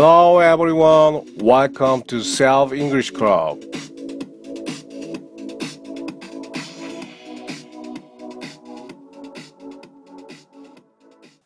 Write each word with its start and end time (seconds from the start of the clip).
Hello 0.00 0.38
everyone. 0.40 1.26
Welcome 1.42 2.04
to 2.04 2.18
Self 2.18 2.72
English 2.72 3.12
Club. 3.12 3.68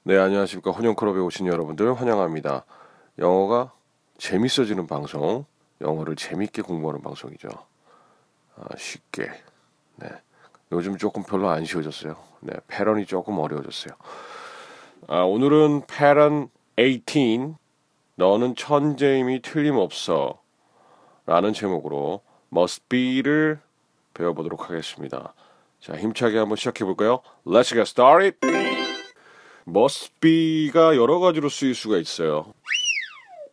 네, 0.03 0.19
안녕하십니까. 0.19 0.71
혼용클럽에 0.71 1.19
오신 1.21 1.47
여러분들 1.47 1.99
환영합니다. 1.99 2.67
영어가 3.19 3.73
재밌어지는 4.19 4.87
방송, 4.87 5.47
영어를 5.81 6.15
재밌게 6.17 6.61
공부하는 6.61 7.01
방송이죠. 7.01 7.49
아, 8.57 8.77
쉽게. 8.77 9.31
네. 9.97 10.09
요즘 10.73 10.99
조금 10.99 11.23
별로 11.23 11.49
안 11.49 11.65
쉬워졌어요. 11.65 12.17
네, 12.41 12.53
패런이 12.67 13.07
조금 13.07 13.39
어려워졌어요. 13.39 13.95
아, 15.09 15.23
오늘은 15.23 15.85
패런 15.87 16.51
18 16.77 17.62
너는 18.17 18.55
천재임이 18.55 19.43
틀림없어 19.43 20.41
라는 21.27 21.53
제목으로 21.53 22.21
must 22.53 22.85
be를 22.89 23.61
배워보도록 24.15 24.69
하겠습니다. 24.69 25.35
자, 25.81 25.97
힘차게 25.97 26.39
한번 26.39 26.57
시작해 26.57 26.85
볼까요? 26.85 27.21
Let's 27.47 27.71
get 27.71 27.83
started. 27.83 28.39
must 29.67 30.13
be가 30.21 30.97
여러 30.97 31.19
가지로 31.19 31.49
쓰일 31.49 31.75
수가 31.75 31.97
있어요. 31.97 32.53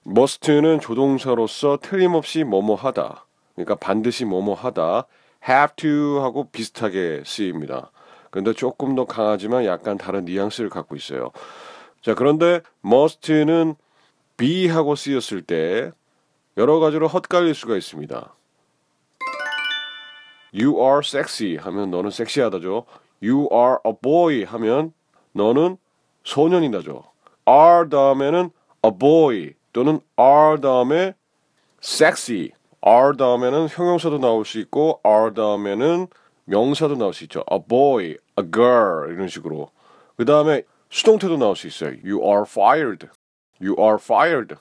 must는 0.05 0.79
조동사로서 0.79 1.77
틀림없이 1.81 2.43
뭐뭐 2.43 2.75
하다. 2.75 3.25
그러니까 3.55 3.75
반드시 3.75 4.25
뭐뭐 4.25 4.55
하다. 4.55 5.05
have 5.47 5.75
to 5.77 6.21
하고 6.21 6.49
비슷하게 6.49 7.23
쓰입니다. 7.25 7.91
근데 8.31 8.53
조금 8.53 8.95
더 8.95 9.05
강하지만 9.05 9.65
약간 9.65 9.97
다른 9.97 10.25
뉘앙스를 10.25 10.69
갖고 10.69 10.95
있어요. 10.95 11.31
자, 12.01 12.13
그런데 12.13 12.61
must는 12.85 13.75
be 14.39 14.67
하고 14.67 14.95
쓰였을 14.95 15.41
때 15.41 15.91
여러 16.57 16.79
가지로 16.79 17.07
헛갈릴 17.07 17.53
수가 17.53 17.77
있습니다. 17.77 18.33
You 20.53 20.79
are 20.79 20.99
sexy 21.03 21.57
하면 21.57 21.91
너는 21.91 22.09
섹시하다죠. 22.09 22.85
You 23.21 23.49
are 23.51 23.77
a 23.85 23.93
boy 24.01 24.43
하면 24.45 24.93
너는 25.33 25.77
소년이다죠. 26.23 27.03
are 27.47 27.89
다음에는 27.89 28.49
a 28.85 28.91
boy 28.97 29.53
또는 29.73 29.99
are 30.17 30.59
다음에 30.59 31.13
sexy 31.83 32.49
are 32.87 33.15
다음에는 33.17 33.67
형용사도 33.67 34.17
나올 34.17 34.45
수 34.45 34.57
있고 34.59 35.01
are 35.05 35.33
다음에는 35.33 36.07
명사도 36.45 36.95
나올 36.95 37.13
수 37.13 37.25
있죠. 37.25 37.43
a 37.51 37.59
boy, 37.67 38.05
a 38.05 38.51
girl 38.51 39.11
이런 39.11 39.27
식으로. 39.27 39.69
그 40.17 40.25
다음에 40.25 40.63
수동태도 40.89 41.37
나올 41.37 41.55
수 41.55 41.67
있어요. 41.67 41.91
You 42.03 42.23
are 42.23 42.43
fired. 42.47 43.07
You 43.61 43.75
are 43.79 43.97
fired. 43.99 44.55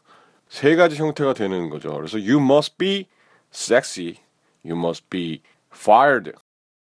세 0.49 0.77
가지 0.77 0.97
형태가 0.97 1.35
되는 1.35 1.71
거죠. 1.71 1.93
그래서 1.95 2.19
you 2.19 2.39
must 2.41 2.77
be 2.79 3.07
sexy. 3.53 4.17
You 4.65 4.77
must 4.79 5.07
be 5.11 5.43
fired. 5.75 6.33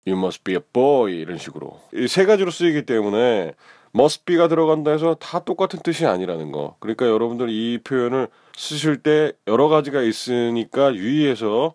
You 0.06 0.18
must 0.18 0.42
be 0.42 0.54
a 0.54 0.60
boy 0.72 1.12
이런 1.12 1.38
식으로. 1.38 1.80
이 1.94 2.06
세 2.08 2.24
가지로 2.24 2.50
쓰이기 2.50 2.86
때문에 2.86 3.54
must 3.94 4.24
be가 4.24 4.48
들어간다 4.48 4.90
해서 4.92 5.14
다 5.14 5.40
똑같은 5.40 5.80
뜻이 5.82 6.06
아니라는 6.06 6.52
거. 6.52 6.76
그러니까 6.80 7.06
여러분들 7.06 7.48
이 7.50 7.78
표현을 7.84 8.28
쓰실 8.56 9.02
때 9.02 9.32
여러 9.46 9.68
가지가 9.68 10.02
있으니까 10.02 10.94
유의해서 10.94 11.74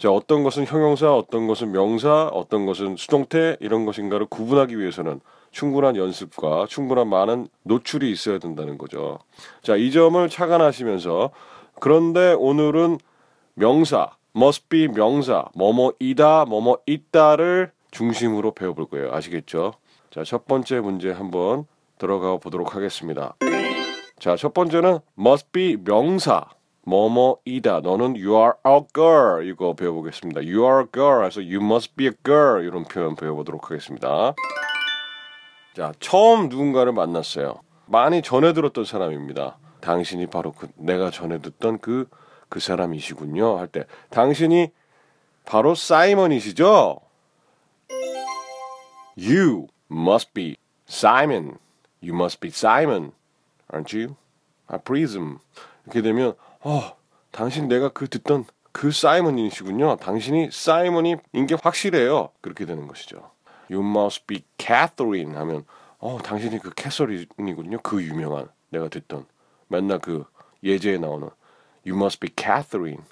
자, 0.00 0.10
어떤 0.10 0.42
것은 0.42 0.64
형용사, 0.64 1.14
어떤 1.14 1.46
것은 1.46 1.72
명사, 1.72 2.28
어떤 2.32 2.64
것은 2.64 2.96
수동태 2.96 3.58
이런 3.60 3.84
것인가를 3.84 4.24
구분하기 4.24 4.78
위해서는 4.78 5.20
충분한 5.50 5.96
연습과 5.96 6.64
충분한 6.70 7.06
많은 7.06 7.48
노출이 7.64 8.10
있어야 8.10 8.38
된다는 8.38 8.78
거죠. 8.78 9.18
자, 9.62 9.76
이 9.76 9.90
점을 9.90 10.26
착안하시면서 10.26 11.32
그런데 11.80 12.32
오늘은 12.32 12.96
명사, 13.52 14.12
must 14.34 14.70
be 14.70 14.88
명사, 14.88 15.44
뭐뭐이다, 15.54 16.46
뭐뭐 16.46 16.78
있다를 16.86 17.70
중심으로 17.90 18.52
배워볼 18.52 18.86
거예요. 18.86 19.12
아시겠죠? 19.12 19.74
자, 20.10 20.24
첫 20.24 20.46
번째 20.46 20.80
문제 20.80 21.10
한번 21.10 21.66
들어가 21.98 22.38
보도록 22.38 22.74
하겠습니다. 22.74 23.34
자, 24.18 24.34
첫 24.36 24.54
번째는 24.54 25.00
must 25.18 25.48
be 25.52 25.76
명사. 25.76 26.46
뭐뭐이다. 26.90 27.80
너는 27.80 28.16
you 28.16 28.34
are 28.34 28.52
a 28.66 28.80
girl. 28.92 29.46
이거 29.46 29.74
배워보겠습니다. 29.74 30.40
you 30.40 30.64
are 30.64 30.80
a 30.80 30.86
girl. 30.92 31.18
그래서 31.18 31.40
you 31.40 31.64
must 31.64 31.94
be 31.94 32.06
a 32.06 32.12
girl. 32.24 32.66
이런 32.66 32.84
표현 32.84 33.14
배워보도록 33.14 33.70
하겠습니다. 33.70 34.34
자, 35.76 35.92
처음 36.00 36.48
누군가를 36.48 36.92
만났어요. 36.92 37.60
많이 37.86 38.22
전해 38.22 38.52
들었던 38.52 38.84
사람입니다. 38.84 39.58
당신이 39.80 40.26
바로 40.26 40.52
그 40.52 40.68
내가 40.76 41.10
전해 41.10 41.40
듣던 41.40 41.78
그, 41.78 42.08
그 42.48 42.58
사람이시군요. 42.58 43.58
할 43.58 43.68
때, 43.68 43.84
당신이 44.10 44.70
바로 45.46 45.76
사이먼이시죠? 45.76 47.00
You 49.16 49.68
must 49.90 50.32
be 50.34 50.56
Simon. 50.88 51.58
You 52.02 52.14
must 52.16 52.40
be 52.40 52.50
Simon. 52.50 53.12
Aren't 53.72 53.96
you? 53.96 54.16
I 54.66 54.78
presume. 54.78 55.38
이렇게 55.84 56.02
되면, 56.02 56.34
어, 56.60 56.96
당신 57.30 57.68
내가 57.68 57.88
그 57.90 58.08
듣던 58.08 58.44
그 58.72 58.92
사이먼이시군요. 58.92 59.96
당신이 59.96 60.50
사이먼인 60.52 61.18
게 61.48 61.56
확실해요. 61.60 62.30
그렇게 62.40 62.64
되는 62.64 62.86
것이죠. 62.86 63.30
You 63.70 63.84
must 63.84 64.26
be 64.26 64.44
Catherine 64.58 65.34
하면 65.36 65.64
어 65.98 66.18
당신이 66.22 66.58
그 66.58 66.70
캐서린이군요. 66.74 67.78
그 67.82 68.02
유명한 68.02 68.48
내가 68.70 68.88
듣던 68.88 69.26
맨날 69.68 69.98
그 69.98 70.24
예제에 70.62 70.98
나오는 70.98 71.28
You 71.86 71.96
must 71.96 72.20
be 72.20 72.30
Catherine. 72.36 73.02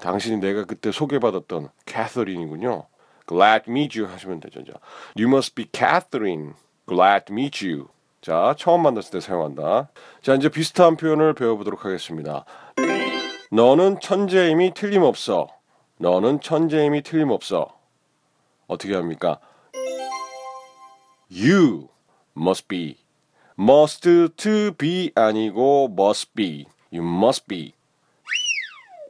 당신이 0.00 0.38
내가 0.38 0.64
그때 0.64 0.92
소개받았던 0.92 1.70
캐서린이군요. 1.86 2.86
Glad 3.26 3.64
to 3.64 3.72
meet 3.72 3.98
you 3.98 4.10
하시면 4.10 4.40
되죠. 4.40 4.64
자, 4.64 4.72
You 5.16 5.28
must 5.28 5.54
be 5.54 5.66
Catherine. 5.72 6.54
Glad 6.86 7.26
to 7.26 7.34
meet 7.34 7.66
you. 7.66 7.88
자, 8.20 8.54
처음 8.58 8.82
만났을 8.82 9.12
때 9.12 9.20
사용한다. 9.20 9.90
자, 10.22 10.34
이제 10.34 10.48
비슷한 10.48 10.96
표현을 10.96 11.34
배워보도록 11.34 11.84
하겠습니다. 11.84 12.44
너는 13.50 14.00
천재임이 14.00 14.74
틀림없어. 14.74 15.48
너는 15.96 16.40
천재임이 16.40 17.02
틀림없어. 17.02 17.78
어떻게 18.66 18.94
합니까? 18.94 19.38
You 21.30 21.88
must 22.36 22.68
be. 22.68 22.98
must 23.58 24.02
to 24.36 24.72
be 24.76 25.10
아니고 25.14 25.88
must 25.98 26.32
be. 26.34 26.66
You 26.92 27.06
must 27.06 27.46
be. 27.46 27.72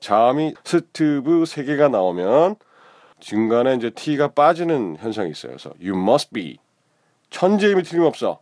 자음이 0.00 0.54
스트브 0.64 1.44
세 1.44 1.64
개가 1.64 1.88
나오면 1.88 2.56
중간에 3.18 3.74
이제 3.74 3.90
t가 3.90 4.28
빠지는 4.28 4.96
현상이 4.98 5.30
있어요. 5.30 5.52
그래서 5.52 5.70
you 5.80 6.00
must 6.00 6.32
be. 6.32 6.58
천재임이 7.30 7.82
틀림없어. 7.82 8.38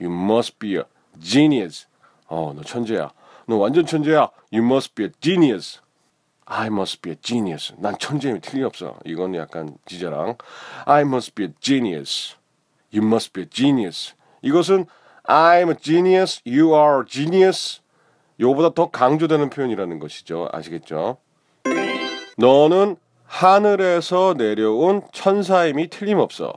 You 0.00 0.10
must 0.10 0.58
be 0.58 0.76
a 0.76 0.82
genius. 1.20 1.86
어, 2.26 2.54
너 2.56 2.62
천재야. 2.62 3.12
너 3.50 3.56
완전 3.56 3.84
천재야. 3.84 4.30
You 4.52 4.64
must 4.64 4.94
be 4.94 5.06
a 5.06 5.10
genius. 5.20 5.80
I 6.44 6.68
must 6.68 7.02
be 7.02 7.10
a 7.10 7.16
genius. 7.20 7.74
난 7.78 7.98
천재임이 7.98 8.40
틀림없어. 8.40 8.96
이건 9.04 9.34
약간 9.34 9.76
지자랑. 9.86 10.36
I 10.84 11.02
must 11.02 11.34
be 11.34 11.46
a 11.46 11.52
genius. 11.60 12.36
You 12.94 13.04
must 13.04 13.32
be 13.32 13.42
a 13.42 13.48
genius. 13.50 14.14
이것은 14.42 14.86
I'm 15.24 15.68
a 15.68 15.74
genius. 15.76 16.40
You 16.46 16.76
are 16.76 17.00
a 17.00 17.04
genius. 17.04 17.80
요보다 18.38 18.72
더 18.74 18.90
강조되는 18.90 19.50
표현이라는 19.50 19.98
것이죠. 19.98 20.48
아시겠죠? 20.52 21.16
너는 22.38 22.98
하늘에서 23.24 24.34
내려온 24.38 25.02
천사임이 25.12 25.90
틀림없어. 25.90 26.52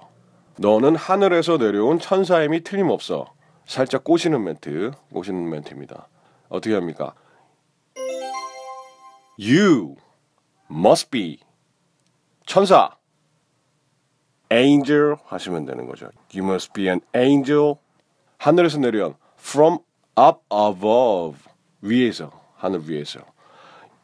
너는 0.59 0.95
하늘에서 0.95 1.57
내려온 1.57 1.97
천사임이 1.97 2.63
틀림없어. 2.63 3.33
살짝 3.65 4.03
꼬시는 4.03 4.43
멘트, 4.43 4.91
꼬시는 5.11 5.49
멘트입니다. 5.49 6.07
어떻게 6.49 6.73
합니까? 6.75 7.13
You 9.37 9.95
must 10.69 11.09
be 11.09 11.39
천사 12.45 12.95
angel 14.51 15.15
하시면 15.25 15.65
되는 15.65 15.87
거죠. 15.87 16.09
You 16.33 16.45
must 16.45 16.73
be 16.73 16.87
an 16.87 17.01
angel 17.15 17.75
하늘에서 18.37 18.77
내려온 18.79 19.15
from 19.39 19.79
up 20.19 20.41
above 20.51 21.39
위에서 21.81 22.31
하늘 22.55 22.87
위에서 22.87 23.19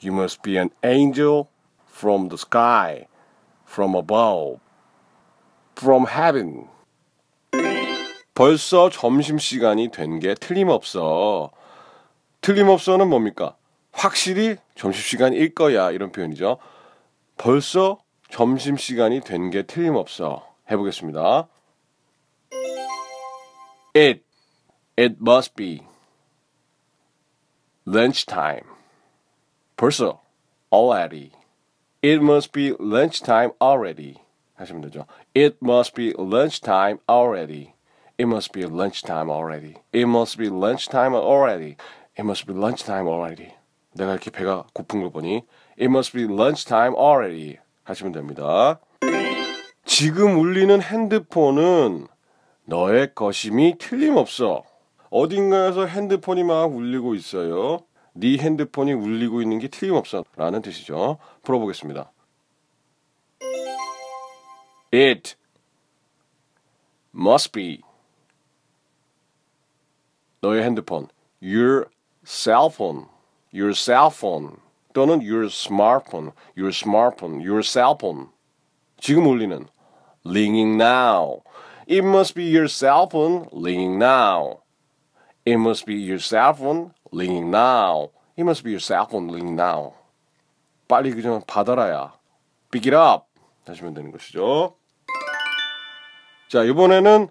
You 0.01 0.13
must 0.13 0.41
be 0.41 0.57
an 0.57 0.69
angel 0.83 1.45
from 1.91 2.29
the 2.29 2.37
sky 2.37 3.05
from 3.67 3.95
above 3.95 4.59
from 5.77 6.07
heaven 6.07 6.67
벌써 8.33 8.89
점심시간이 8.89 9.89
된 9.91 10.19
게 10.19 10.33
틀림없어. 10.33 11.51
틀림없어는 12.41 13.07
뭡니까? 13.09 13.55
확실히 13.91 14.57
점심시간일 14.75 15.53
거야. 15.55 15.91
이런 15.91 16.11
표현이죠. 16.11 16.57
벌써 17.37 17.99
점심시간이 18.29 19.21
된 19.21 19.49
게 19.49 19.63
틀림없어. 19.63 20.45
해보겠습니다. 20.71 21.47
It, 23.95 24.23
it 24.97 25.15
must 25.19 25.55
be. 25.55 25.81
lunch 27.87 28.25
time. 28.25 28.63
벌써 29.75 30.21
already. 30.71 31.31
It 32.03 32.21
must 32.21 32.51
be 32.51 32.75
lunch 32.79 33.21
time 33.23 33.51
already. 33.61 34.15
하시면 34.55 34.81
되죠. 34.83 35.05
It 35.35 35.57
must 35.63 35.95
be 35.95 36.13
lunch 36.17 36.61
time 36.61 36.99
already. 37.09 37.73
It 38.19 38.27
must 38.27 38.51
be 38.51 38.63
lunch 38.65 39.01
time 39.01 39.29
already. 39.29 39.75
It 39.93 40.05
must 40.05 40.37
be 40.37 40.49
lunch 40.49 40.87
time 40.89 41.15
already. 41.15 41.77
It 42.19 42.25
must 42.25 42.47
be 42.47 42.53
lunch 42.53 42.83
time 42.83 43.07
already. 43.07 43.53
내가 43.93 44.11
이렇게 44.11 44.29
배가 44.29 44.65
고픈 44.73 44.99
걸 44.99 45.09
보니 45.09 45.45
It 45.79 45.85
must 45.85 46.11
be 46.11 46.25
lunch 46.25 46.65
time 46.65 46.93
already. 46.99 47.59
하시면 47.85 48.11
됩니다. 48.11 48.81
지금 49.85 50.37
울리는 50.37 50.81
핸드폰은 50.81 52.07
너의 52.65 53.15
것임이 53.15 53.77
틀림없어. 53.77 54.63
어딘가에서 55.09 55.85
핸드폰이 55.85 56.43
막 56.43 56.65
울리고 56.65 57.15
있어요. 57.15 57.85
네 58.11 58.37
핸드폰이 58.37 58.91
울리고 58.91 59.41
있는 59.41 59.59
게 59.59 59.69
틀림없어. 59.69 60.25
라는 60.35 60.61
뜻이죠. 60.61 61.19
풀어보겠습니다. 61.43 62.11
It 64.93 65.35
must 67.15 67.53
be 67.53 67.81
너의 70.41 70.63
핸드폰 70.63 71.07
your 71.41 71.85
cell 72.29 72.69
phone 72.69 73.07
your 73.51 73.73
cell 73.73 74.11
phone 74.11 74.57
또는 74.93 75.19
your 75.23 75.49
smartphone 75.49 76.31
your 76.55 76.69
smartphone 76.69 77.41
your 77.41 77.63
cell 77.63 77.97
phone 77.99 78.27
지금 78.99 79.25
울리는 79.25 79.65
ringing 80.23 80.77
now 80.77 81.41
it 81.87 82.05
must 82.05 82.35
be 82.35 82.45
your 82.45 82.67
cell 82.67 83.07
phone 83.09 83.49
ringing 83.51 83.97
now 83.97 84.61
it 85.43 85.55
must 85.55 85.87
be 85.87 85.95
your 85.95 86.19
cell 86.19 86.53
phone 86.53 86.93
ringing 87.11 87.49
now 87.49 88.11
it 88.37 88.43
must 88.43 88.63
be 88.63 88.69
your 88.69 88.79
cell 88.79 89.07
phone 89.09 89.33
ringing 89.33 89.59
now 89.59 89.93
빨리 90.87 91.09
그냥 91.11 91.41
받아라야 91.47 92.13
pick 92.69 92.85
it 92.85 92.95
up 92.95 93.25
하시면 93.65 93.95
되는 93.95 94.11
것이죠 94.11 94.75
자 96.47 96.63
이번에는 96.63 97.29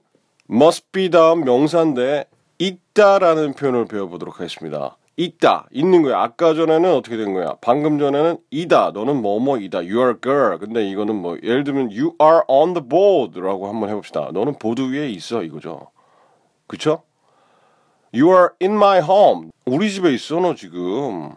must 0.50 0.91
be 0.91 1.09
다음 1.09 1.45
명사인데 1.45 2.27
있다라는 2.59 3.55
표현을 3.55 3.87
배워보도록 3.87 4.41
하겠습니다. 4.41 4.97
있다, 5.17 5.67
있는 5.73 6.03
거야. 6.03 6.21
아까 6.21 6.55
전에는 6.55 6.95
어떻게 6.95 7.17
된 7.17 7.35
거야? 7.35 7.57
방금 7.61 7.99
전에는 7.99 8.39
이다, 8.51 8.93
너는 8.93 9.21
뭐뭐이다. 9.21 9.79
You 9.79 9.99
are 9.99 10.15
girl. 10.23 10.59
근데 10.59 10.89
이거는 10.89 11.17
뭐 11.17 11.37
예를 11.43 11.65
들면 11.65 11.91
you 11.91 12.15
are 12.23 12.43
on 12.47 12.73
the 12.75 12.89
board라고 12.89 13.69
한번 13.69 13.89
해봅시다. 13.89 14.31
너는 14.33 14.55
보드 14.61 14.81
위에 14.93 15.11
있어 15.11 15.43
이거죠. 15.43 15.91
그쵸? 16.69 17.03
You 18.15 18.29
are 18.31 18.49
in 18.63 18.75
my 18.75 19.01
home. 19.01 19.51
우리 19.67 19.91
집에 19.91 20.13
있어 20.15 20.39
너 20.39 20.55
지금. 20.55 21.33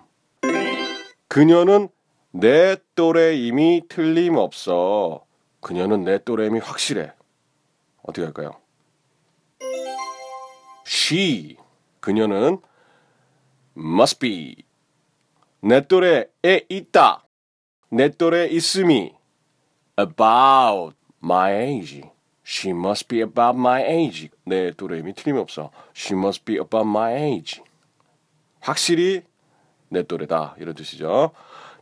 그녀는 1.28 1.90
내 2.32 2.78
또래임이 2.96 3.84
틀림없어. 3.90 5.26
그녀는 5.60 6.04
내 6.04 6.24
또래임이 6.24 6.60
확실해. 6.60 7.12
어떻게 8.04 8.26
할까요? 8.26 8.61
She 10.86 11.57
그녀는 12.00 12.60
must 13.78 14.19
be 14.19 14.56
내 15.62 15.81
또래에 15.88 16.66
있다 16.69 17.24
내 17.89 18.10
또래에 18.10 18.48
있음이 18.48 19.13
about 20.00 20.95
my 21.24 21.54
age 21.54 22.04
she 22.45 22.75
must 22.75 23.07
be 23.07 23.22
about 23.22 23.57
my 23.57 23.83
age 23.83 24.30
내 24.45 24.72
또래임이 24.72 25.13
틀림없어 25.13 25.72
she 25.95 26.18
must 26.18 26.44
be 26.45 26.56
about 26.56 26.88
my 26.88 27.13
age 27.13 27.62
확실히 28.60 29.22
내 29.89 30.04
또래다 30.04 30.56
이런 30.60 30.74
뜻이죠 30.74 31.31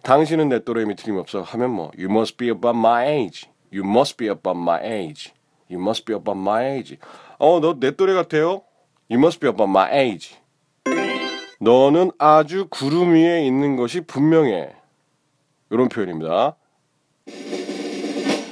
당신은 0.04 0.50
내 0.50 0.63
또래임이 0.63 0.95
틀림없어 0.95 1.42
하면 1.42 1.72
뭐 1.72 1.92
you 1.98 2.10
must 2.10 2.38
be 2.38 2.50
about 2.50 2.78
my 2.78 3.07
age 3.07 3.48
you 3.72 3.88
must 3.88 4.18
be 4.18 4.28
about 4.28 4.60
my 4.60 4.80
age 4.84 5.34
you 5.72 5.81
must 5.81 6.06
be 6.06 6.16
about 6.16 6.40
my 6.40 6.66
age 6.66 6.98
어 7.40 7.60
너 7.60 7.80
내 7.80 7.92
또래 7.92 8.13
같아요 8.13 8.63
You 9.12 9.18
must 9.18 9.40
be 9.40 9.50
about 9.50 9.70
my 9.70 9.92
age. 9.92 10.38
너는 11.60 12.12
아주 12.20 12.68
구름 12.70 13.14
위에 13.14 13.44
있는 13.44 13.76
것이 13.76 14.02
분명해. 14.02 14.70
이런 15.72 15.90
표현입니다. 15.90 16.56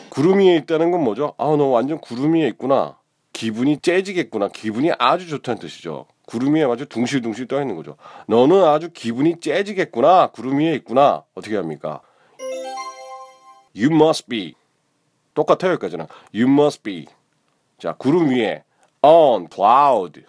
구름 0.09 0.39
위에 0.39 0.55
있다는 0.55 0.89
건 0.89 1.03
뭐죠? 1.03 1.35
아, 1.37 1.45
너 1.55 1.65
완전 1.65 1.99
구름 1.99 2.33
위에 2.33 2.47
있구나. 2.47 2.97
기분이 3.33 3.77
째지겠구나. 3.77 4.47
기분이 4.47 4.91
아주 4.97 5.27
좋다는 5.27 5.59
뜻이죠. 5.59 6.07
구름 6.25 6.55
위에 6.55 6.63
아주 6.63 6.87
둥실둥실 6.87 7.47
떠 7.47 7.61
있는 7.61 7.75
거죠. 7.75 7.95
너는 8.27 8.63
아주 8.65 8.89
기분이 8.91 9.39
째지겠구나. 9.39 10.31
구름 10.31 10.57
위에 10.57 10.73
있구나. 10.73 11.23
어떻게 11.35 11.55
합니까? 11.55 12.01
You 13.75 13.93
must 13.93 14.27
be. 14.27 14.55
똑같아요, 15.35 15.73
여기까지는. 15.73 16.07
You 16.33 16.51
must 16.51 16.81
be. 16.81 17.05
자, 17.77 17.93
구름 17.93 18.31
위에 18.31 18.63
on 19.03 19.47
cloud. 19.53 20.23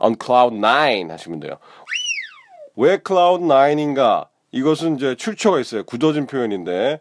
On 0.00 0.16
cloud 0.22 0.56
nine 0.56 1.10
하시면 1.10 1.40
돼요. 1.40 1.54
왜 2.76 2.98
cloud 3.06 3.44
nine인가? 3.44 4.28
이것은 4.52 4.96
이제 4.96 5.14
출처가 5.14 5.60
있어요. 5.60 5.84
굳어진 5.84 6.26
표현인데 6.26 7.00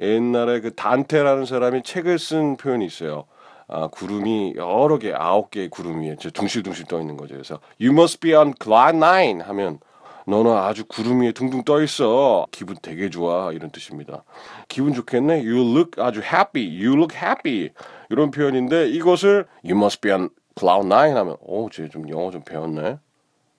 옛날에 0.00 0.60
그 0.60 0.74
단테라는 0.74 1.44
사람이 1.44 1.82
책을 1.82 2.18
쓴 2.18 2.56
표현이 2.56 2.84
있어요. 2.86 3.26
아, 3.68 3.88
구름이 3.88 4.54
여러 4.56 4.98
개, 4.98 5.12
아홉 5.12 5.50
개의 5.50 5.68
구름 5.68 6.00
위에 6.00 6.16
둥실둥실 6.16 6.86
떠 6.86 7.00
있는 7.00 7.16
거죠. 7.16 7.34
그래서 7.34 7.60
you 7.80 7.92
must 7.92 8.20
be 8.20 8.32
on 8.34 8.54
cloud 8.60 8.96
nine 8.96 9.42
하면 9.42 9.78
너는 10.26 10.52
아주 10.52 10.84
구름 10.86 11.22
위에 11.22 11.32
둥둥 11.32 11.64
떠 11.64 11.82
있어. 11.82 12.46
기분 12.50 12.76
되게 12.80 13.08
좋아. 13.10 13.52
이런 13.52 13.70
뜻입니다. 13.70 14.24
기분 14.68 14.92
좋겠네. 14.92 15.34
You 15.40 15.74
look 15.74 16.02
아주 16.02 16.20
happy. 16.20 16.66
You 16.66 16.94
look 16.94 17.16
happy. 17.16 17.70
이런 18.10 18.30
표현인데 18.30 18.88
이것을 18.88 19.46
you 19.64 19.76
must 19.76 20.00
be 20.00 20.12
on 20.12 20.28
cloud 20.58 20.86
nine 20.86 21.14
하면 21.16 21.36
오, 21.40 21.68
쟤 21.70 21.88
좀 21.88 22.08
영어 22.08 22.30
좀 22.30 22.42
배웠네. 22.42 22.98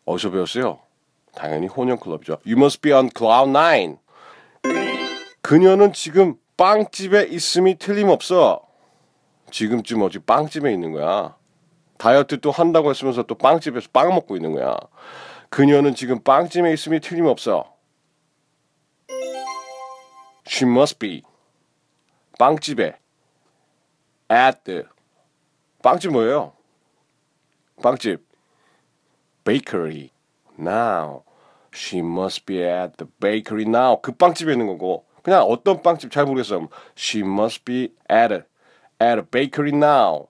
어디서 0.06 0.32
배웠어요? 0.32 0.80
당연히 1.36 1.68
혼영 1.68 1.98
클럽이죠. 1.98 2.38
You 2.46 2.58
must 2.58 2.82
be 2.82 2.92
on 2.92 3.10
cloud 3.16 3.50
nine. 3.50 3.98
그녀는 5.42 5.94
지금 5.94 6.36
빵집에 6.58 7.24
있음이 7.30 7.78
틀림없어. 7.78 8.62
지금쯤 9.52 10.02
어디 10.02 10.20
빵집에 10.20 10.72
있는 10.72 10.92
거야. 10.92 11.36
다이어트 11.98 12.40
또 12.40 12.52
한다고 12.52 12.90
했으면서 12.90 13.24
또 13.24 13.36
빵집에서 13.36 13.90
빵 13.92 14.10
먹고 14.10 14.36
있는 14.36 14.54
거야. 14.54 14.76
그녀는 15.50 15.96
지금 15.96 16.22
빵집에 16.24 16.72
있음이 16.74 17.00
틀림없어. 17.00 17.74
She 20.48 20.70
must 20.72 21.00
be. 21.00 21.24
빵집에. 22.38 22.96
At 24.32 24.60
the. 24.64 24.84
빵집 25.82 26.12
뭐예요? 26.12 26.54
빵집. 27.82 28.22
Bakery. 29.44 30.12
Now. 30.58 31.24
She 31.74 32.00
must 32.00 32.46
be 32.46 32.64
at 32.64 32.98
the 32.98 33.08
bakery 33.20 33.66
now. 33.66 34.02
그 34.02 34.12
빵집에 34.12 34.54
있는 34.54 34.68
거고. 34.68 35.06
그냥 35.24 35.44
어떤 35.44 35.82
빵집 35.82 36.12
잘 36.12 36.26
모르겠어. 36.26 36.68
She 36.98 37.24
must 37.24 37.64
be 37.66 37.94
at 38.10 38.34
a, 38.34 38.42
at 39.02 39.20
a 39.20 39.24
bakery 39.24 39.72
now. 39.72 40.28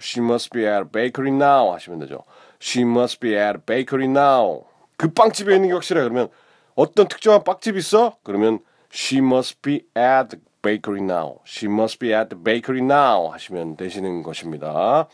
She 0.00 0.22
must 0.22 0.50
be 0.50 0.64
at 0.64 0.82
a 0.82 0.90
bakery 0.90 1.30
now 1.30 1.72
하시면 1.72 2.00
되죠. 2.00 2.24
She 2.60 2.84
must 2.84 3.20
be 3.20 3.34
at 3.34 3.58
a 3.58 3.62
bakery 3.64 4.06
now. 4.08 4.64
그 4.96 5.12
빵집에 5.12 5.54
있는 5.54 5.68
게 5.68 5.74
확실해. 5.74 6.02
그러면 6.02 6.28
어떤 6.74 7.08
특정한 7.08 7.44
빵집 7.44 7.76
있어? 7.76 8.16
그러면 8.22 8.60
She 8.92 9.18
must 9.18 9.60
be 9.62 9.86
at 9.96 10.28
the 10.30 10.40
bakery 10.62 11.02
now. 11.02 11.40
She 11.46 11.70
must 11.70 11.98
be 11.98 12.12
at 12.12 12.28
the 12.28 12.42
bakery 12.42 12.82
now 12.82 13.30
하시면 13.32 13.76
되시는 13.76 14.22
것입니다. 14.22 15.08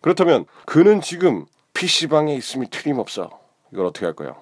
그렇다면 0.00 0.46
그는 0.66 1.00
지금 1.00 1.46
PC방에 1.74 2.34
있음이 2.34 2.70
틀림없어. 2.70 3.30
이걸 3.72 3.86
어떻게 3.86 4.06
할까요? 4.06 4.36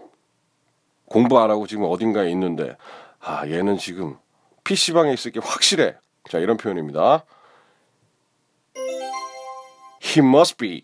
공부 1.06 1.38
안 1.40 1.50
하고 1.50 1.66
지금 1.66 1.84
어딘가에 1.84 2.30
있는데 2.30 2.76
아 3.20 3.46
얘는 3.48 3.78
지금 3.78 4.16
PC방에 4.64 5.12
있을 5.12 5.32
게 5.32 5.40
확실해. 5.40 5.96
자 6.28 6.38
이런 6.38 6.56
표현입니다. 6.56 7.24
He 10.02 10.18
must 10.18 10.56
be. 10.56 10.82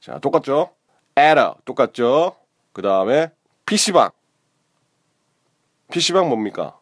자 0.00 0.18
똑같죠? 0.18 0.70
a 1.18 1.34
똑같죠? 1.64 2.36
그 2.72 2.82
다음에 2.82 3.32
PC방. 3.66 4.10
PC방 5.90 6.28
뭡니까? 6.28 6.78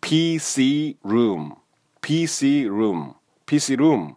PC 0.00 0.98
room. 1.02 1.54
PC 2.00 2.66
room. 2.66 3.14
PC 3.46 3.74
room. 3.74 4.14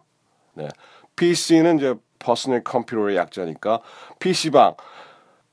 네. 0.54 0.68
PC는 1.16 1.78
이제 1.78 1.94
personal 2.18 2.62
computer의 2.68 3.16
약자니까 3.16 3.80
PC방. 4.18 4.76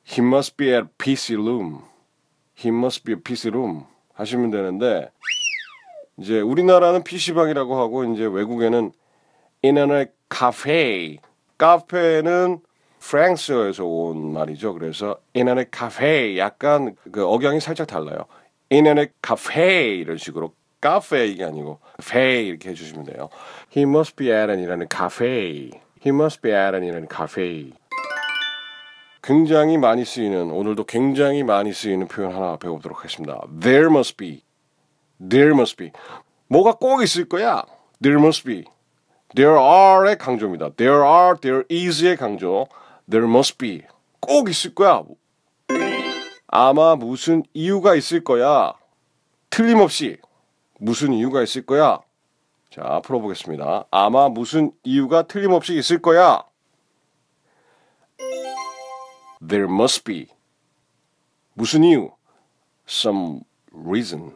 He 0.07 0.25
must 0.25 0.57
be 0.57 0.73
at 0.73 0.87
PC 0.97 1.35
room. 1.35 1.81
He 2.57 2.69
must 2.69 3.03
be 3.03 3.13
a 3.15 3.21
PC 3.21 3.49
room. 3.49 3.83
하시면 4.13 4.51
되는데 4.51 5.09
이제 6.17 6.39
우리나라는 6.39 7.03
PC방이라고 7.03 7.79
하고 7.79 8.03
이제 8.05 8.25
외국에는 8.25 8.91
internet 9.63 10.11
cafe. 10.33 11.19
카페는 11.57 12.59
프랑스어에서 12.99 13.85
온 13.85 14.33
말이죠. 14.33 14.73
그래서 14.73 15.17
a 15.35 15.43
cafe 15.75 16.37
약간 16.37 16.95
그 17.11 17.25
억양이 17.25 17.59
살짝 17.59 17.87
달라요. 17.87 18.25
a 18.71 18.81
cafe 19.25 19.97
이런 19.97 20.17
식으로 20.17 20.53
카페 20.81 21.27
이게 21.27 21.43
아니고 21.43 21.79
cafe 22.01 22.47
이렇게 22.47 22.69
해주시면 22.71 23.05
돼요. 23.05 23.29
He 23.75 23.83
must 23.83 24.15
be 24.15 24.31
at 24.31 24.49
an이라는 24.51 24.87
cafe. 24.91 25.71
He 26.05 26.09
must 26.09 26.41
be 26.41 26.51
at 26.51 26.75
an이라는 26.75 27.07
cafe. 27.09 27.73
굉장히 29.21 29.77
많이 29.77 30.03
쓰이는 30.03 30.49
오늘도 30.49 30.85
굉장히 30.85 31.43
많이 31.43 31.71
쓰이는 31.71 32.07
표현 32.07 32.33
하나 32.33 32.57
배워보도록 32.57 32.97
하겠습니다. 32.99 33.39
There 33.61 33.85
must 33.85 34.17
be. 34.17 34.41
There 35.19 35.51
must 35.51 35.77
be. 35.77 35.91
뭐가 36.47 36.73
꼭 36.73 37.03
있을 37.03 37.29
거야. 37.29 37.63
There 38.01 38.19
must 38.19 38.43
be. 38.43 38.65
There 39.35 39.57
are의 39.57 40.17
강조입니다. 40.17 40.71
There 40.71 41.03
are, 41.03 41.35
there 41.39 41.63
is의 41.71 42.17
강조. 42.17 42.65
There 43.09 43.29
must 43.29 43.59
be. 43.59 43.83
꼭 44.19 44.49
있을 44.49 44.73
거야. 44.73 45.03
아마 46.47 46.95
무슨 46.95 47.43
이유가 47.53 47.95
있을 47.95 48.23
거야. 48.23 48.73
틀림없이 49.51 50.17
무슨 50.83 51.13
이유가 51.13 51.43
있을 51.43 51.63
거야. 51.63 51.99
자, 52.71 53.01
풀어보겠습니다. 53.05 53.85
아마 53.91 54.29
무슨 54.29 54.71
이유가 54.81 55.27
틀림없이 55.27 55.77
있을 55.77 56.01
거야. 56.01 56.43
There 59.47 59.71
must 59.71 60.03
be. 60.03 60.29
무슨 61.53 61.83
이유? 61.83 62.09
Some 62.89 63.41
reason 63.71 64.35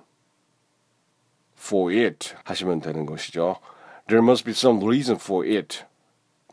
for 1.58 1.92
it 1.92 2.36
하시면 2.44 2.82
되는 2.82 3.08
것이죠. 3.08 3.56
There 4.08 4.24
must 4.24 4.46
be 4.46 4.52
some 4.52 4.86
reason 4.86 5.20
for 5.20 5.44
it. 5.48 5.84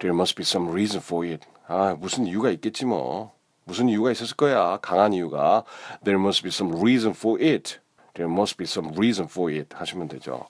There 0.00 0.16
must 0.16 0.34
be 0.34 0.42
some 0.42 0.70
reason 0.70 1.02
for 1.04 1.28
it. 1.28 1.46
아, 1.66 1.94
무슨 1.98 2.26
이유가 2.26 2.48
있겠지 2.48 2.86
뭐. 2.86 3.34
무슨 3.64 3.90
이유가 3.90 4.10
있었을 4.10 4.36
거야. 4.36 4.78
강한 4.80 5.12
이유가. 5.12 5.64
There 6.02 6.18
must 6.18 6.42
be 6.42 6.48
some 6.48 6.74
reason 6.80 7.14
for 7.14 7.38
it. 7.44 7.81
There 8.14 8.30
must 8.30 8.56
be 8.56 8.64
some 8.64 8.92
reason 8.92 9.26
for 9.28 9.52
it 9.52 9.74
하시면 9.74 10.08
되죠. 10.08 10.48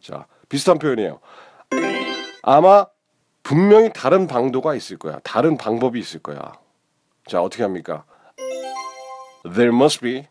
자, 0.00 0.26
비슷한 0.48 0.78
표현이에요. 0.78 1.20
아마 2.42 2.86
분명히 3.42 3.92
다른 3.92 4.26
방도가 4.26 4.74
있을 4.74 4.96
거야. 4.96 5.18
다른 5.24 5.56
방법이 5.56 5.98
있을 5.98 6.20
거야. 6.20 6.52
자, 7.26 7.42
어떻게 7.42 7.62
합니까? 7.62 8.04
There 9.42 9.74
must 9.74 10.00
be 10.00 10.26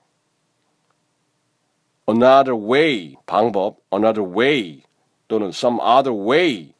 another 2.08 2.56
way. 2.56 3.16
방법, 3.26 3.78
another 3.94 4.28
way. 4.28 4.84
또는 5.28 5.50
some 5.50 5.80
other 5.80 6.14
way. 6.14 6.74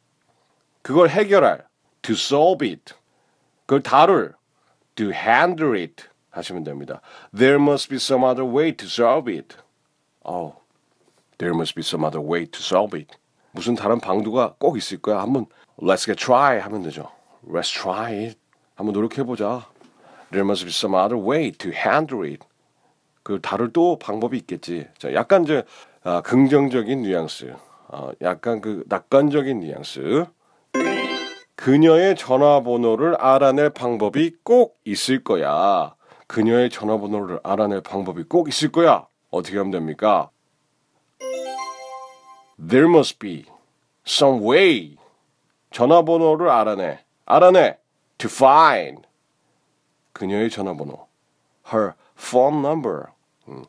그걸 0.82 1.08
해결할. 1.08 1.66
to 2.02 2.14
solve 2.14 2.66
it. 2.66 2.94
그걸 3.66 3.82
다룰. 3.82 4.34
to 4.96 5.10
handle 5.12 5.78
it. 5.78 6.04
하시면 6.30 6.64
됩니다. 6.64 7.00
There 7.36 7.60
must 7.60 7.88
be 7.88 7.96
some 7.96 8.24
other 8.24 8.48
way 8.48 8.72
to 8.76 8.86
solve 8.86 9.32
it. 9.32 9.56
Oh, 10.24 10.54
there 11.38 11.54
must 11.54 11.74
be 11.74 11.82
some 11.82 12.04
other 12.04 12.20
way 12.20 12.46
to 12.46 12.60
solve 12.60 12.98
it. 12.98 13.16
무슨 13.52 13.74
다른 13.74 13.98
방도가 14.00 14.54
꼭 14.58 14.76
있을 14.76 14.98
거야. 14.98 15.20
한번 15.20 15.46
let's 15.78 16.06
get 16.06 16.16
try 16.16 16.60
하면 16.60 16.82
되죠. 16.82 17.10
Let's 17.46 17.72
try 17.72 18.12
it. 18.26 18.38
한번 18.74 18.92
노력해 18.92 19.24
보자. 19.24 19.66
There 20.30 20.44
must 20.44 20.64
be 20.64 20.70
some 20.70 20.94
other 20.94 21.18
way 21.18 21.50
to 21.52 21.70
handle 21.72 22.24
it. 22.28 22.44
그 23.22 23.40
다룰 23.40 23.72
또 23.72 23.98
방법이 23.98 24.36
있겠지. 24.38 24.86
자, 24.98 25.12
약간 25.14 25.44
이제 25.44 25.64
아, 26.02 26.22
긍정적인 26.22 27.02
뉘앙스, 27.02 27.54
아, 27.88 28.10
약간 28.22 28.60
그 28.60 28.84
낙관적인 28.88 29.60
뉘앙스. 29.60 30.26
그녀의 31.56 32.16
전화번호를 32.16 33.16
알아낼 33.16 33.68
방법이 33.70 34.36
꼭 34.42 34.78
있을 34.84 35.22
거야. 35.22 35.94
그녀의 36.26 36.70
전화번호를 36.70 37.40
알아낼 37.42 37.82
방법이 37.82 38.22
꼭 38.24 38.48
있을 38.48 38.72
거야. 38.72 39.06
어떻게 39.30 39.56
하면 39.58 39.70
됩니까? 39.70 40.30
There 42.58 42.88
must 42.88 43.18
be 43.18 43.46
some 44.06 44.46
way. 44.46 44.96
전화번호를 45.70 46.48
알아내. 46.50 47.04
알아내. 47.24 47.78
To 48.18 48.28
find. 48.30 49.02
그녀의 50.12 50.50
전화번호. 50.50 51.06
Her 51.72 51.92
phone 52.18 52.58
number. 52.58 53.04
음, 53.48 53.64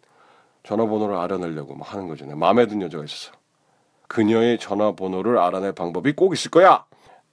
전화번호를 0.63 1.15
알아내려고 1.15 1.75
막 1.75 1.93
하는 1.93 2.07
거죠. 2.07 2.25
마음에 2.25 2.65
든 2.67 2.81
여자가 2.81 3.03
있었어. 3.05 3.31
그녀의 4.07 4.59
전화번호를 4.59 5.37
알아낼 5.37 5.71
방법이 5.71 6.13
꼭 6.13 6.33
있을 6.33 6.51
거야. 6.51 6.85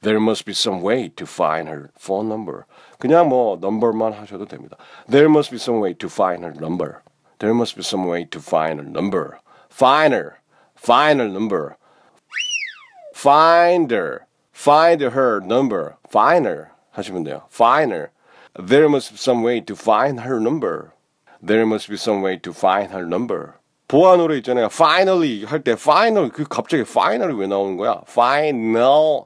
There 0.02 0.22
must 0.22 0.44
be 0.44 0.52
some 0.52 0.86
way 0.86 1.08
to 1.08 1.26
find 1.26 1.68
her 1.68 1.88
phone 1.98 2.30
number. 2.30 2.62
그냥 2.98 3.28
뭐 3.28 3.56
넘버만 3.56 4.12
하셔도 4.12 4.44
됩니다. 4.46 4.76
There 5.10 5.28
must 5.28 5.50
be 5.50 5.56
some 5.56 5.82
way 5.82 5.94
to 5.94 6.08
find 6.08 6.44
her 6.44 6.54
number. 6.56 7.00
There 7.39 7.53
must 7.53 7.75
be 7.75 7.83
some 7.83 8.05
way 8.05 8.25
to 8.25 8.39
find 8.39 8.79
her 8.79 8.85
number. 8.85 9.39
Find 9.69 10.13
her. 10.13 10.39
Find 10.75 11.19
her 11.19 11.27
number. 11.27 11.77
Find 13.13 13.91
her. 13.91 14.27
Find 14.51 15.01
her 15.01 15.39
number. 15.41 15.97
Find 16.09 16.45
her. 16.45 16.71
하시면 16.95 17.23
돼요. 17.25 17.43
Find 17.49 17.91
her. 17.91 18.11
There 18.55 18.87
must 18.87 19.11
be 19.11 19.17
some 19.17 19.41
way 19.43 19.61
to 19.61 19.75
find 19.75 20.21
her 20.21 20.39
number. 20.39 20.93
There 21.41 21.65
must 21.65 21.89
be 21.89 21.97
some 21.97 22.21
way 22.21 22.37
to 22.37 22.53
find 22.53 22.91
her 22.91 23.05
number. 23.05 23.55
보아 23.87 24.15
노래 24.15 24.37
있잖아요. 24.37 24.67
Finally 24.71 25.45
할 25.45 25.63
때 25.63 25.73
final 25.73 26.29
그 26.29 26.43
갑자기 26.45 26.81
finally 26.81 27.35
왜 27.37 27.47
나오는 27.47 27.77
거야? 27.77 28.01
Final이 28.07 29.25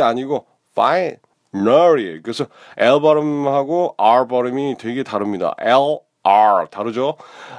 아니고 0.00 0.46
finally. 0.72 2.20
그래서 2.22 2.46
L 2.76 3.00
발음하고 3.00 3.94
R 3.98 4.26
발음이 4.28 4.76
되게 4.78 5.02
다릅니다. 5.02 5.54
L 5.58 6.00
R 6.23 6.67
다르죠? 6.67 7.17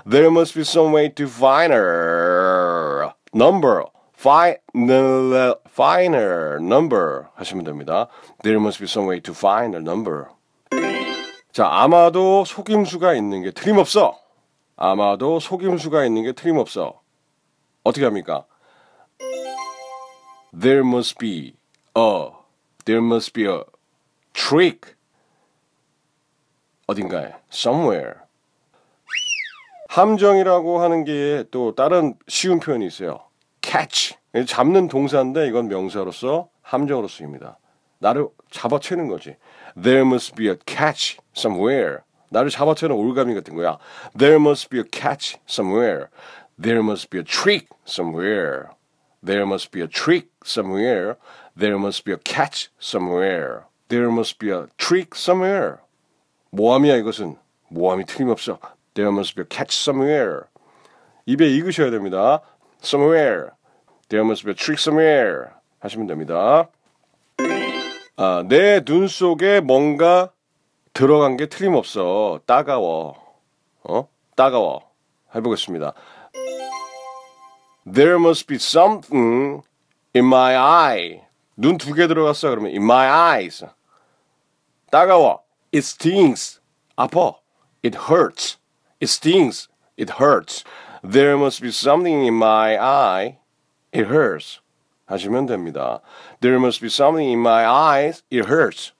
There 0.09 0.31
must 0.31 0.55
be 0.55 0.63
some 0.63 0.93
way 0.95 1.09
to 1.15 1.27
find 1.27 1.73
her 1.73 3.13
number. 3.35 3.85
Final, 4.15 5.55
final 5.67 6.59
number 6.61 7.29
하시면 7.37 7.65
됩니다. 7.65 8.09
There 8.43 8.61
must 8.61 8.79
be 8.79 8.87
some 8.87 9.09
way 9.09 9.21
to 9.23 9.33
find 9.33 9.75
a 9.75 9.81
number. 9.81 10.27
자, 11.53 11.67
아마도 11.67 12.45
속임수가 12.45 13.15
있는 13.15 13.43
게 13.43 13.51
틀림없어. 13.51 14.19
아마도 14.77 15.41
속임수가 15.41 16.05
있는 16.05 16.25
게 16.25 16.33
틀림없어. 16.33 17.01
어떻게 17.83 18.05
합니까? 18.05 18.45
There 20.53 20.87
must 20.87 21.19
be 21.19 21.55
a, 21.97 22.31
there 22.85 23.05
must 23.05 23.33
be 23.33 23.47
a 23.47 23.63
trick. 24.33 24.95
어딘가에, 26.87 27.35
somewhere. 27.51 28.21
함정이라고 29.91 30.81
하는 30.81 31.03
게 31.03 31.45
또 31.51 31.75
다른 31.75 32.15
쉬운 32.29 32.61
표현이 32.61 32.87
있어요. 32.87 33.25
catch. 33.61 34.15
잡는 34.47 34.87
동사인데 34.87 35.49
이건 35.49 35.67
명사로서 35.67 36.49
함정으로 36.63 37.09
쓰입니다. 37.09 37.59
나를 37.99 38.29
잡아채는 38.53 39.09
거지. 39.09 39.37
There 39.75 40.03
must 40.03 40.37
be 40.37 40.47
a 40.49 40.55
catch 40.65 41.19
somewhere. 41.37 41.99
나를 42.31 42.51
잡아채는 42.51 42.95
올가미 42.95 43.35
같은 43.35 43.57
거야. 43.57 43.79
There 44.17 44.37
must 44.37 44.69
be 44.69 44.79
a 44.79 44.85
catch 44.89 45.39
somewhere. 45.49 46.07
There 46.63 46.85
must 46.85 47.11
be 47.11 47.19
a 47.19 47.25
trick 47.25 47.67
somewhere. 47.85 48.67
There 49.27 49.43
must 49.43 49.73
be 49.73 49.83
a 49.83 49.89
trick 49.89 50.29
somewhere. 50.47 51.17
There 51.59 51.77
must 51.77 52.05
be 52.05 52.15
a 52.15 52.19
catch 52.25 52.71
somewhere. 52.81 53.63
There 53.89 54.07
must 54.07 54.39
be 54.39 54.53
a 54.53 54.67
trick 54.77 55.11
somewhere. 55.17 55.79
모함이야 56.53 56.95
이것은. 56.99 57.37
모함이 57.71 58.05
틀림없어. 58.07 58.61
There 59.01 59.11
must 59.11 59.35
be 59.35 59.41
a 59.41 59.47
catch 59.49 59.75
somewhere. 59.75 60.43
입에 61.25 61.49
익으셔야 61.49 61.91
됩니다. 61.91 62.43
Somewhere. 62.85 63.49
There 64.11 64.23
must 64.27 64.45
be 64.45 64.51
a 64.51 64.55
trick 64.55 64.79
somewhere. 64.79 65.53
하시면 65.81 66.07
됩니다. 66.07 66.69
아, 68.17 68.45
내 68.47 68.81
눈 68.85 69.09
속에 69.09 69.61
뭔가 69.61 70.33
들어간 70.93 71.39
게 71.39 71.47
틀림없어. 71.47 72.41
따가워. 72.45 73.17
어? 73.85 74.07
따가워. 74.37 74.91
해보겠습니다. 75.35 75.95
There 77.91 78.17
must 78.17 78.47
be 78.47 78.57
something 78.57 79.63
in 80.15 80.27
my 80.27 80.55
eye. 80.55 81.23
눈 81.57 81.79
두 81.79 81.95
개 81.95 82.07
들어갔어. 82.07 82.51
그러면 82.51 82.73
in 82.73 82.83
my 82.83 83.09
eyes. 83.09 83.65
따가워. 84.91 85.41
It 85.73 85.79
stings. 85.87 86.61
아파. 86.97 87.37
It 87.83 87.97
hurts. 87.97 88.60
It 89.01 89.09
stings. 89.09 89.69
It 89.97 90.21
hurts. 90.21 90.63
There 91.03 91.37
must 91.39 91.63
be 91.63 91.71
something 91.71 92.27
in 92.27 92.35
my 92.35 92.79
eye. 92.79 93.39
It 93.93 94.07
hurts. 94.09 94.61
하시면 95.07 95.47
됩니다. 95.47 96.01
There 96.41 96.59
must 96.59 96.81
be 96.81 96.89
something 96.89 97.27
in 97.27 97.41
my 97.41 97.65
eyes. 97.65 98.23
It 98.31 98.47
hurts. 98.47 98.93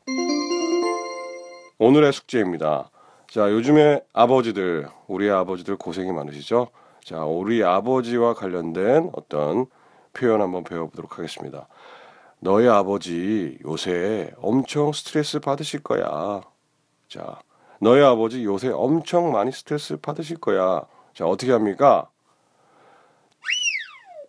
오늘의 1.79 2.13
숙제입니다. 2.13 2.91
자, 3.29 3.51
요즘에 3.51 4.01
아버지들, 4.13 4.89
우리 5.07 5.31
아버지들 5.31 5.77
고생이 5.77 6.13
많으시죠? 6.13 6.69
자, 7.05 7.25
우리 7.25 7.63
아버지와 7.63 8.35
관련된 8.35 9.11
어떤 9.15 9.67
표현 10.15 10.41
한번 10.41 10.65
배워보도록 10.65 11.19
하겠습니다. 11.19 11.69
너희 12.41 12.67
아버지 12.67 13.59
요새 13.65 14.33
엄청 14.39 14.93
스트레스 14.93 15.41
받으실 15.41 15.83
거야. 15.83 16.41
자, 17.09 17.39
너희 17.81 18.03
아버지 18.03 18.45
요새 18.45 18.69
엄청 18.69 19.33
많이 19.33 19.51
스트레스 19.51 19.97
받으실 19.97 20.37
거야. 20.37 20.83
자, 21.15 21.27
어떻게 21.27 21.51
합니까? 21.51 22.09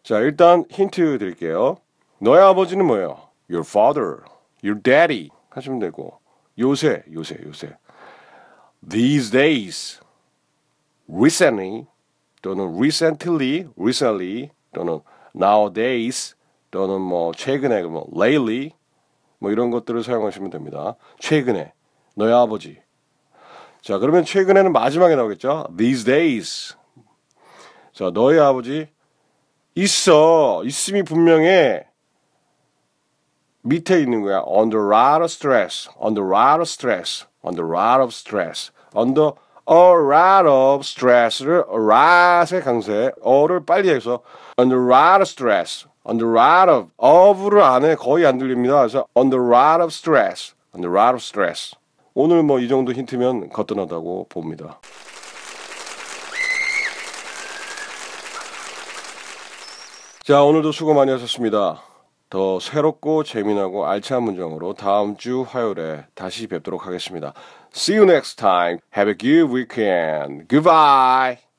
자, 0.04 0.20
일단 0.20 0.66
힌트 0.70 1.18
드릴게요. 1.20 1.78
너희 2.20 2.40
아버지는 2.40 2.86
뭐예요? 2.86 3.28
Your 3.50 3.68
father, 3.68 4.20
your 4.64 4.82
daddy 4.82 5.30
하시면 5.50 5.80
되고 5.80 6.18
요새, 6.58 7.04
요새, 7.14 7.38
요새. 7.46 7.76
These 8.90 9.32
days, 9.32 10.00
recently 11.10 11.88
또는 12.42 12.74
recently, 12.78 13.68
recently 13.78 14.50
또는 14.74 15.02
nowadays 15.36 16.36
또는 16.72 17.02
뭐 17.02 17.34
최근에 17.34 17.84
뭐 17.84 18.08
lately 18.16 18.72
뭐 19.40 19.52
이런 19.52 19.72
것들을 19.72 20.04
사용하시면 20.04 20.52
됩니다. 20.52 20.96
최근에 21.20 21.74
너희 22.16 22.32
아버지. 22.32 22.80
자, 23.82 23.98
그러면 23.98 24.24
최근에는 24.24 24.72
마지막에 24.74 25.16
나오겠죠? 25.16 25.68
These 25.76 26.06
days. 26.06 26.76
자, 27.94 28.12
너희 28.14 28.40
아버지 28.40 28.88
있어. 29.76 30.62
있음이 30.64 31.04
분명해. 31.04 31.88
밑에 33.64 34.00
있는 34.00 34.22
거야. 34.22 34.44
Under 34.48 34.80
lot 34.82 35.22
of 35.22 35.26
stress. 35.26 35.90
Under 36.00 36.24
lot 36.24 36.60
of 36.60 36.64
stress. 36.64 37.26
Under 37.44 37.66
lot 37.66 38.02
of 38.02 38.10
stress. 38.10 38.72
Under 38.96 39.32
a 39.68 39.94
lot 39.96 40.48
of 40.48 40.82
stress를 40.82 41.64
a 41.70 41.78
lot의 41.78 42.62
강세. 42.62 43.12
어를 43.22 43.66
빨리 43.66 43.90
해서 43.90 44.22
under 44.60 44.78
lot 44.78 45.22
of 45.22 45.24
stress. 45.24 45.88
Under 46.08 46.28
lot 46.28 46.70
of 46.70 46.90
of를 46.98 47.62
안에 47.62 47.96
거의 47.96 48.26
안 48.26 48.38
들립니다. 48.38 48.78
그래서 48.78 49.06
under 49.16 49.40
lot 49.42 49.82
of 49.82 49.88
stress. 49.88 50.54
Under 50.74 50.92
lot 50.92 51.14
of 51.14 51.22
stress. 51.22 51.76
오늘 52.14 52.44
뭐 52.44 52.60
이 52.60 52.68
정도 52.68 52.92
힌트면 52.92 53.50
거뜬하다고 53.50 54.28
봅니다. 54.30 54.80
자, 60.24 60.44
오늘도 60.44 60.72
수고 60.72 60.94
많이 60.94 61.12
하셨습니다. 61.12 61.82
더 62.30 62.60
새롭고 62.60 63.24
재미나고 63.24 63.88
알찬 63.88 64.24
문장으로 64.24 64.74
다음 64.74 65.18
주 65.18 65.46
화요일에 65.48 66.06
다시 66.16 66.48
뵙도록 66.48 66.86
하겠습니다. 66.88 67.34
See 67.76 67.98
you 67.98 68.10
next 68.10 68.38
time. 68.38 68.80
Have 68.96 69.12
a 69.12 69.18
good 69.18 69.54
weekend. 69.54 70.48
Goodbye. 70.48 71.51